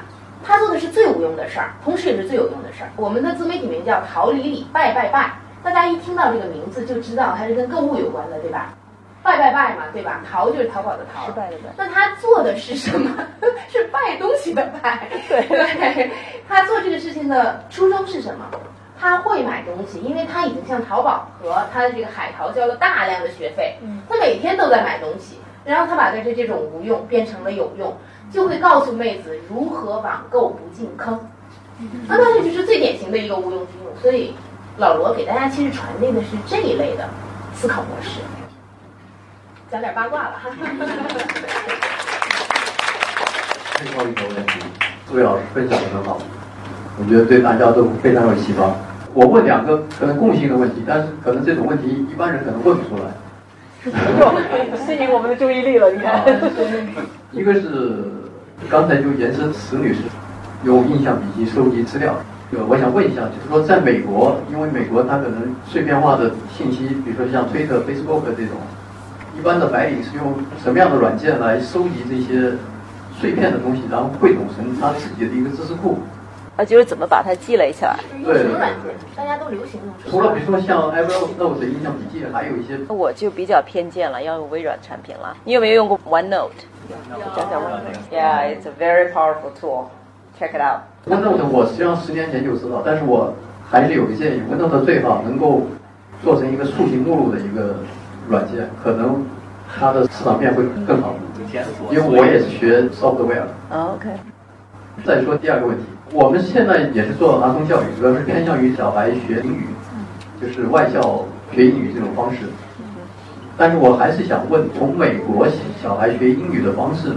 [0.45, 2.91] 他做的是最无用的事儿，同时也是最有用的事儿。
[2.97, 8.75] 我们的自媒体名叫桃李李拜拜拜，大家一听到这个名字就知道它是跟购物有关的，对吧？
[9.23, 10.21] 拜拜拜嘛，对吧？
[10.31, 11.71] 淘就是淘宝的淘，是拜的拜。
[11.77, 13.11] 那他做的是什么？
[13.71, 15.09] 是拜东西的拜。
[15.29, 16.11] 对，
[16.49, 18.45] 他做这个事情的初衷是什么？
[18.99, 23.77] 他会买东西，因为他已经向淘宝和他的这个海淘交了大量的学费。
[24.09, 27.97] 他每天都在买东西，然后他把这这种无用变成了有用，
[28.31, 31.19] 就会告诉妹子如何网购不进坑。
[32.07, 33.93] 那他这就是最典型的一个无用之用。
[34.01, 34.35] 所以
[34.77, 37.09] 老罗给大家其实传递的是这一类的
[37.55, 38.21] 思考模式。
[39.73, 40.43] 讲点八卦吧。
[43.79, 44.61] 最后一个问题，
[45.09, 46.21] 诸位老师分享的很好，
[46.99, 48.71] 我觉得对大家都非常有启发。
[49.15, 53.05] 我问两个可能共性的问题，但是可能这种问题一般人可能问不出来。
[54.77, 56.23] 吸引我们的注意力了，你看。
[57.33, 58.05] 一个是
[58.69, 60.01] 刚才就延伸石女士
[60.65, 62.15] 用印象笔记收集资料，
[62.51, 68.61] 呃，我想问一下，就是说在美国，因为美国它可能碎片化的信息，比如说像推特、Facebook 这种，
[69.39, 72.53] 一般的白领是用什么样的软件来收集这些
[73.19, 75.99] 碎片的东西，然后汇总成他自己的一个知识库？
[76.57, 77.97] 啊，就是怎么把它积累起来？
[78.23, 79.95] 对对对，大家都流行用。
[80.11, 82.79] 除了比如说像 Evernote 印象笔记，还有一些。
[82.89, 85.35] 我就比较偏见了，要用微软产品了。
[85.45, 86.51] 你有没有用过 OneNote？
[87.35, 88.13] 讲讲 OneNote。
[88.13, 89.87] Yeah, it's a very powerful tool.
[90.39, 90.83] Check it out.
[91.09, 93.33] OneNote 我实际上十年前就知道，但是我
[93.71, 95.63] 还是有个建议，OneNote 最好能够
[96.23, 97.77] 做成一个竖形目录的一个
[98.29, 99.25] 软件，可能
[99.69, 101.15] 它的市场面会更好。
[101.91, 103.45] 因为我也是学 software。
[103.71, 104.09] OK。
[105.05, 105.85] 再说第二个问题。
[106.13, 109.67] 我们现在也是做儿童教育，主要是偏向于小孩学英语，
[110.41, 112.41] 就是外教学英语这种方式。
[113.57, 115.47] 但是我还是想问，从美国
[115.83, 117.15] 小孩学英语的方式，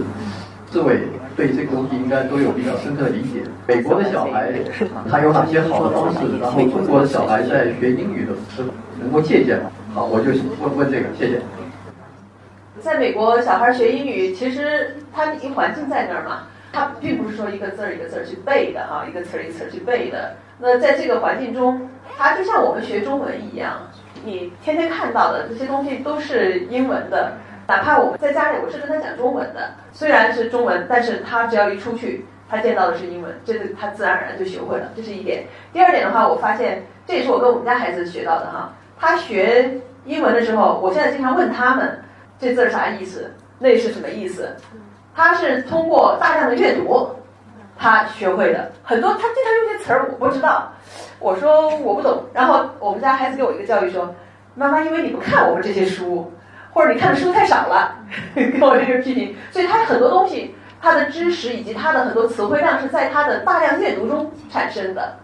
[0.70, 3.42] 志伟对这个东西应该都有比较深刻的理解。
[3.66, 4.52] 美国的小孩
[5.10, 6.18] 他有哪些好的方式？
[6.40, 8.68] 然后中国的小孩在学英语的时候
[9.00, 9.70] 能够借鉴吗？
[9.96, 10.26] 好，我就
[10.60, 11.40] 问问这个，谢谢。
[12.80, 16.48] 在美国，小孩学英语其实他一环境在那儿嘛。
[16.70, 20.36] 他并不是说一个字儿一个字儿去背的哈，一个词儿一个词儿去背的。
[20.58, 23.88] 那在这个环境中，他就像我们学中文一样，
[24.22, 27.38] 你天天看到的这些东西都是英文的。
[27.66, 35.46] 哪怕我们在家里，我是跟他讲中文的，虽然是中文，但是他只要一出去，他见到的是英文，这个他自然而然就学会了，这是一点。
[35.72, 38.74] 第二点的话，我发现这也是我跟我们家孩子学到的哈。
[38.98, 42.02] 他学英文的时候，我现在经常问他们，
[42.38, 43.32] 这字儿啥意思？
[43.58, 44.54] 那是什么意思？
[45.14, 47.08] 他是通过大量的阅读，
[47.78, 49.12] 他学会的很多。
[49.14, 50.70] 他经常用些词儿我不知道，
[51.18, 52.22] 我说我不懂。
[52.34, 54.14] 然后我们家孩子给我一个教育说
[54.54, 56.30] ：“妈妈，因为你不看我们这些书，
[56.72, 57.96] 或者你看的书太少了，
[58.34, 65.16] 给我这个批评。”所以他很多东西，他的知识以及他的很多词汇量是在他的大量阅读中产生的。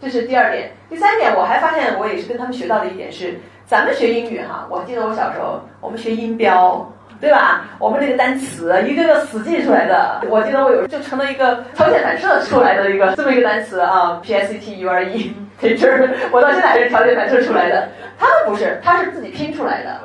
[0.00, 0.70] 这是第二点。
[0.88, 6.92] 第三点，我还发现我也是跟他们学到的一点是，咱们学英语哈，我记得我小时候我们学音标。
[7.20, 7.62] 对吧？
[7.80, 17.88] 我们这个单词一个个死记出来的，我记得我有就成了一个条件反射出来的一个这么一个单词啊，P S T U R E teacher，我到现在还是条件反射出来的。
[18.16, 19.98] 他们不是，他是自己拼出来的。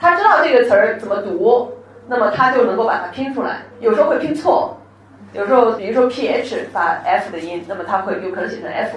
[0.00, 1.70] 他知道这个词儿怎么读，
[2.08, 3.58] 那么他就能够把它拼出来。
[3.80, 4.74] 有时候会拼错，
[5.34, 8.96] 有时候比如说 P H 发 F 的音，那么他会有可能写成 F。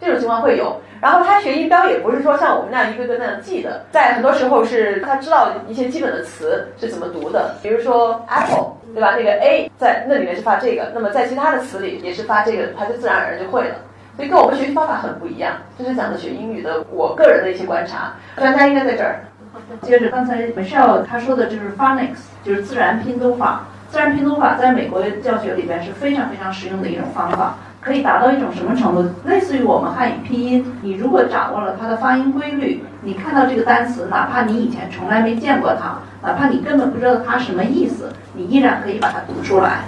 [0.00, 9.16] 这种情况会有，然后他学音标也不是说像我们那样一个个那样记的，在很多时候是他知道一些基本的词是怎么读的，比如说 apple，对吧？
[9.16, 13.74] 那个 a 在那里面是发这个，那么在其他的词里也是发这个，他就自然而然就会了。
[14.14, 15.54] 所以跟我们学习方法很不一样。
[15.76, 19.24] 这是讲的学英语的我个人的一些观察，专家应该在这儿。
[19.82, 23.66] 接着刚才 Michelle 他说的就是 phonics，就是自然拼读法。
[23.90, 27.54] 自然拼读法在美国的教学里边是非常非常实用的一种方法。
[27.80, 29.08] 可以达到一种什么程度？
[29.24, 39.84] 类似于我们汉语拼音，你如果掌握了它的发音规律，你看到这个单词，哪怕你以前从来没见过它，哪怕你根本不知道它什么意思，你依然可以把它读出来。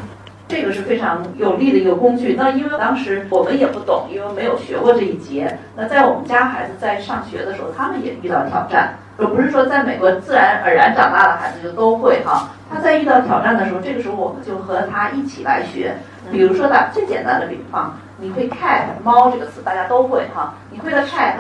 [0.47, 2.37] 这个是非常有利的一个工具。
[2.39, 5.59] 那因为当时我们也不懂，因为没有学过这一节。
[5.77, 8.95] 那在我们家孩子在上学的时候，他们也遇到挑战。
[9.21, 12.49] 就不是说在美国自然而然长大的孩子就都会哈。
[12.73, 15.95] 他在遇到挑战的时候，这个时候我们就和他一起来学。
[16.31, 20.55] 比如说打最简单的比方，你会 cat 猫这个词大家都会哈。
[20.71, 21.35] 你会的 cat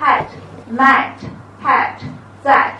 [0.00, 0.24] hat
[0.72, 1.10] mat
[1.62, 1.98] hat
[2.44, 2.72] that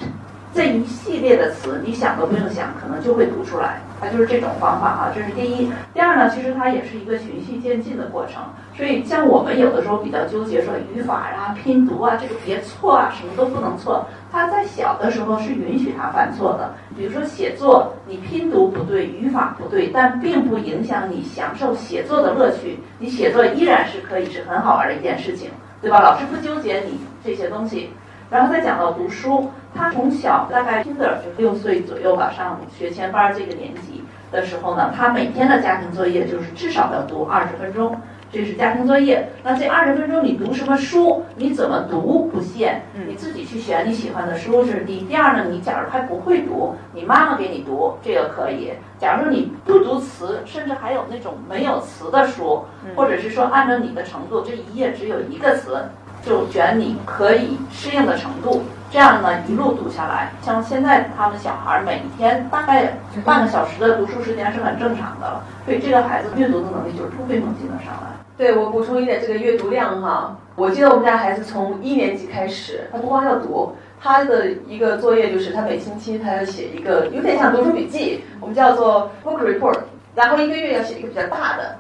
[0.55, 3.81] 这一系列的词，你想都不用想，可能就会读出来。
[4.01, 5.71] 它就是这种方法哈，这是第一。
[5.93, 8.43] 第二呢，其实它也是一个循序渐进的过程。
[8.75, 14.07] 所以像我们有的时候比较纠结，说语法啊、拼读啊，这个别错啊，什么都不能错。
[14.31, 16.75] 他在小的时候是允许他犯错的。
[16.97, 22.79] 比如说写作，你拼读不对，语法不对，但并不影响你享受写作的乐趣。
[22.99, 25.51] 你写作依然是可以是很好玩的一件事情，
[25.83, 26.01] 对吧？
[26.01, 27.91] 老师不纠结你这些东西。
[28.31, 34.03] 然后再讲到读书，他从小大概 kinder 就六岁左右吧，上学前班这个年级
[34.33, 37.97] 的时候呢，他每天的家庭作业就是至少要读二十分钟，
[38.33, 39.29] 这是家庭作业。
[39.45, 41.22] 那这二十分钟你读什么书？
[41.37, 45.05] 你怎么读不限，你自己去选你喜欢的书，这是第一。
[45.05, 48.72] 第二呢，你假如还不会读，你妈妈给你读，这个可以。
[48.99, 52.64] 假如说你不读词，甚至还有那种没有词的书，
[52.97, 55.79] 或者是说按照你的程度，这一页只有一个词。
[56.20, 58.61] 就选你可以适应的程度，
[58.91, 60.32] 这样呢一路读下来。
[60.43, 68.16] 像现在他们小孩每天大概半个小时的读书时间是很正常的了，所以这个孩子阅读的能力就是突飞猛进的上来。
[68.36, 79.78] 对我补充一点，这个阅读量哈，我记得我们家孩子从一年级开始，他不光要读，他的一个作业就是他每星期他要写一个有点像读书笔记，我们叫做 book report，
[80.14, 81.76] 然后一个月要写一个比较大的，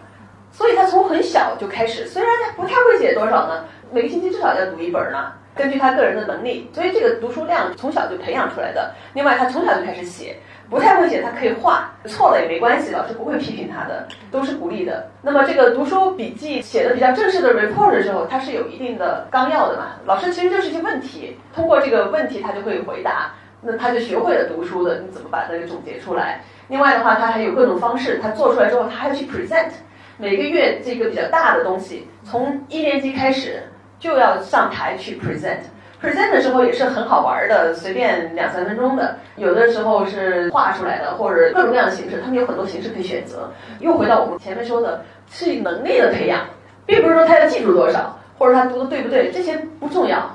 [0.50, 3.64] 所以他从很小就开始，虽然他不太会写多少呢。
[3.90, 8.94] 每个星期至少要读一本呢，根据他个人的能力，所以这个读书量从小就培养出来的。
[9.14, 10.36] 另外，他从小就开始写，
[10.70, 15.10] 不太会写，他可以画，错了也没关系，老师不会批评他的，都是鼓励的。
[15.20, 19.96] 那么这个读书笔记写的比较正式的 report 的时候，它是有一定的纲要的嘛？
[20.06, 26.40] 老师其实就是一些问题，通过这个问题他就会回答，那他就学会了读书的，你怎么把它给总结出来？
[26.68, 29.70] 另外的话，他还有各种方式，他做出来之后，他还要去 present，
[30.18, 33.64] 每个月这个比较大的东西，从一年级开始。
[33.98, 43.50] 就要上台去 present，present 的时候也是很好玩的，随便两三分钟的，有的时候是画出来的，或者各种各样的形式，他们有很多形式可以选择。
[43.80, 46.44] 又回到我们前面说的，是能力的培养，
[46.86, 50.30] 并不是说他要记住多少，或者他读的对不对，这些不重要，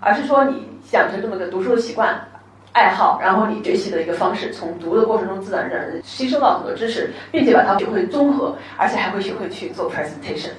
[0.00, 2.20] 而是说你养成这么个读书的习惯、
[2.72, 10.50] 爱好，然后你学习的一个方式，从读的过程中自然而然吸收到很多知识，并且把它学会综合，而且还会学会去做 presentation。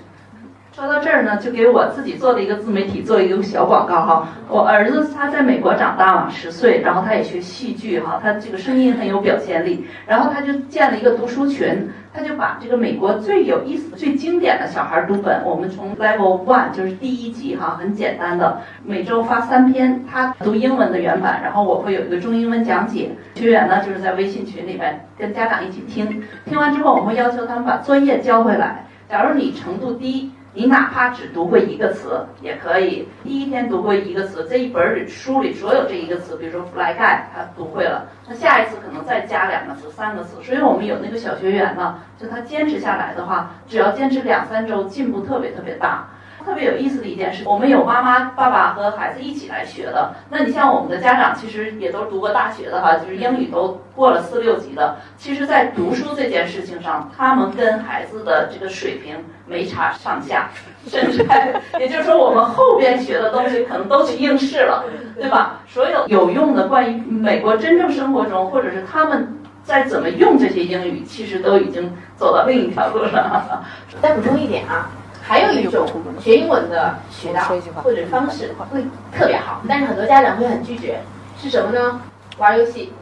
[0.76, 4.28] 说到这儿呢，就给我自己做的一个自媒体做一个小广告哈。
[4.50, 9.88] 我儿子他在美国长大嘛，十岁，然后他也学戏剧哈，他这个声音很有表现力。
[10.06, 23.12] 然后他就建了一个读书群，他就把这个美国最有意思、最经典的小孩读本，我们从 Level One 就是第一集哈，很简单的，每周发三篇，他读英文的原版，然后我会有一个中英文讲解。
[23.36, 28.86] 学员呢就是在微信群里边跟家长一起听，听完之后我会要求他们把作业交回来。
[29.08, 30.34] 假如你程度低。
[30.58, 40.42] 你哪怕只读会一个词也可以，第一天读会一个词，这一本儿书里所有这一个词，比如说 fly guy，他读会了，那下一次可能再加两个词、三个词。
[40.42, 46.08] 所以我们有那个小学员呢，就他坚持下来的话，只要坚持两三周，进步特别特别大。
[46.46, 50.14] 特别有意思的一件事，我们有妈妈、爸爸和孩子一起来学的。
[50.30, 54.98] 那你像我们的家长，其实也都读过大学的哈，就是英语都过了四六级的。
[55.18, 59.16] 其实，在读书这件事情上，他们跟孩子的这个水平
[59.48, 60.50] 没差上下，
[60.88, 61.26] 甚至
[61.80, 64.86] 也就是说，我们后边学的东西可能都去应试了，
[65.20, 65.62] 对吧？
[65.68, 73.66] 所有有用的关于美国真正生活中，或者是他们在怎么用这些英语，其实都已经走到另一条路上了。
[74.00, 74.88] 再补充一点啊。
[75.28, 75.88] 还有一种
[76.20, 77.42] 学英文的渠道
[77.84, 81.00] 或者方式会特别好，但是很多家长会很拒绝，
[81.42, 82.00] 是什么呢？
[82.38, 82.94] 玩游戏，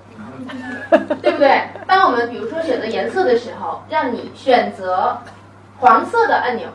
[1.22, 1.68] 对不对？
[1.86, 5.18] 当我们比如说选择颜色的时候，让你选择
[5.80, 6.68] 黄色的按钮，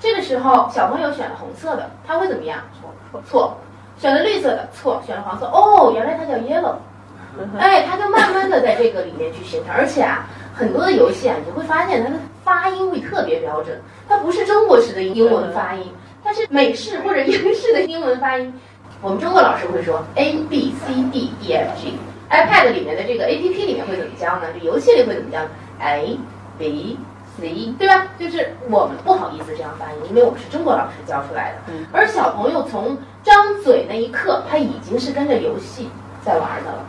[0.00, 2.58] 这个时候小朋友选了红色的，他会怎么样？
[2.80, 3.56] 错，错，
[3.98, 6.74] 选了绿色的，错，选了黄色，哦，原来它叫 yellow，
[7.56, 10.26] 哎，他就慢慢的在这个里面去形成，而且啊。
[10.58, 15.84] 很多的游戏啊，你会发现它的发音会特别标准，它不是中国式的英文发音，
[16.24, 18.52] 它是美式或者英式的英文发音。
[19.00, 24.48] 我们中国老师会说 A B C D E F G，iPad 里面的这个 A P P 里面会怎么教呢？
[24.52, 25.38] 这游戏里会怎么教
[25.80, 26.18] ？A
[26.58, 26.98] B
[27.40, 28.08] C，对吧？
[28.18, 31.72] 就是我们不好意思这样发音，因为我们是中国老师教出来的。
[31.92, 35.88] 而小朋友从张嘴那一刻，他已经是跟着游戏
[36.28, 36.84] 在玩的了。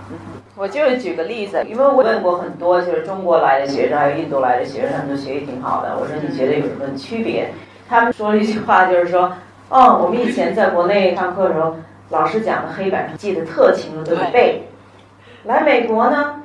[0.55, 5.97] 我就是举个例子，因为我问过很多就是中国来的学生，还有印度来的学生，他们都学习挺好的。
[5.97, 7.51] 我说你觉得有什么区别？
[7.87, 9.31] 他们说了一句话，就是说，
[9.69, 11.75] 哦，我们以前在国内上课的时候，
[12.09, 14.67] 老师讲的黑板上记得特清楚，都得背。
[15.45, 16.43] 来美国呢，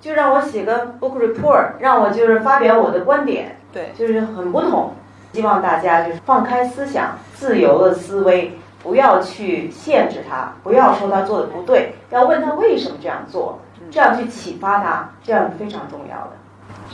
[0.00, 4.94] 就让我写个 book report，让我就是发表我的观点，对，就是很不同。
[5.34, 13.60] 希望大家就是放开思想，自由的思维，不要去限制他，不要说他做的不对，要问他为什么这样做，
[13.90, 16.32] 这样去启发他，这样是非常重要的。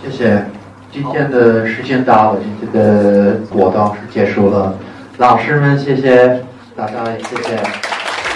[0.00, 0.44] 谢谢，
[0.92, 4.74] 今天的时间到了，今天的活动是结束了，
[5.16, 6.44] 老师们谢谢
[6.76, 7.56] 大家，也谢谢。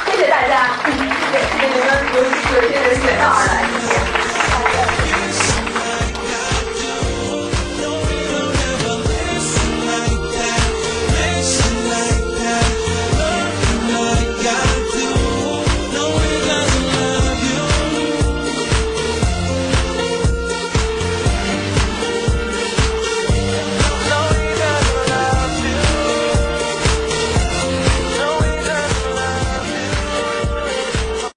[0.06, 3.51] 谢谢大家，谢谢谢谢你们，尤其是谢谢雪道。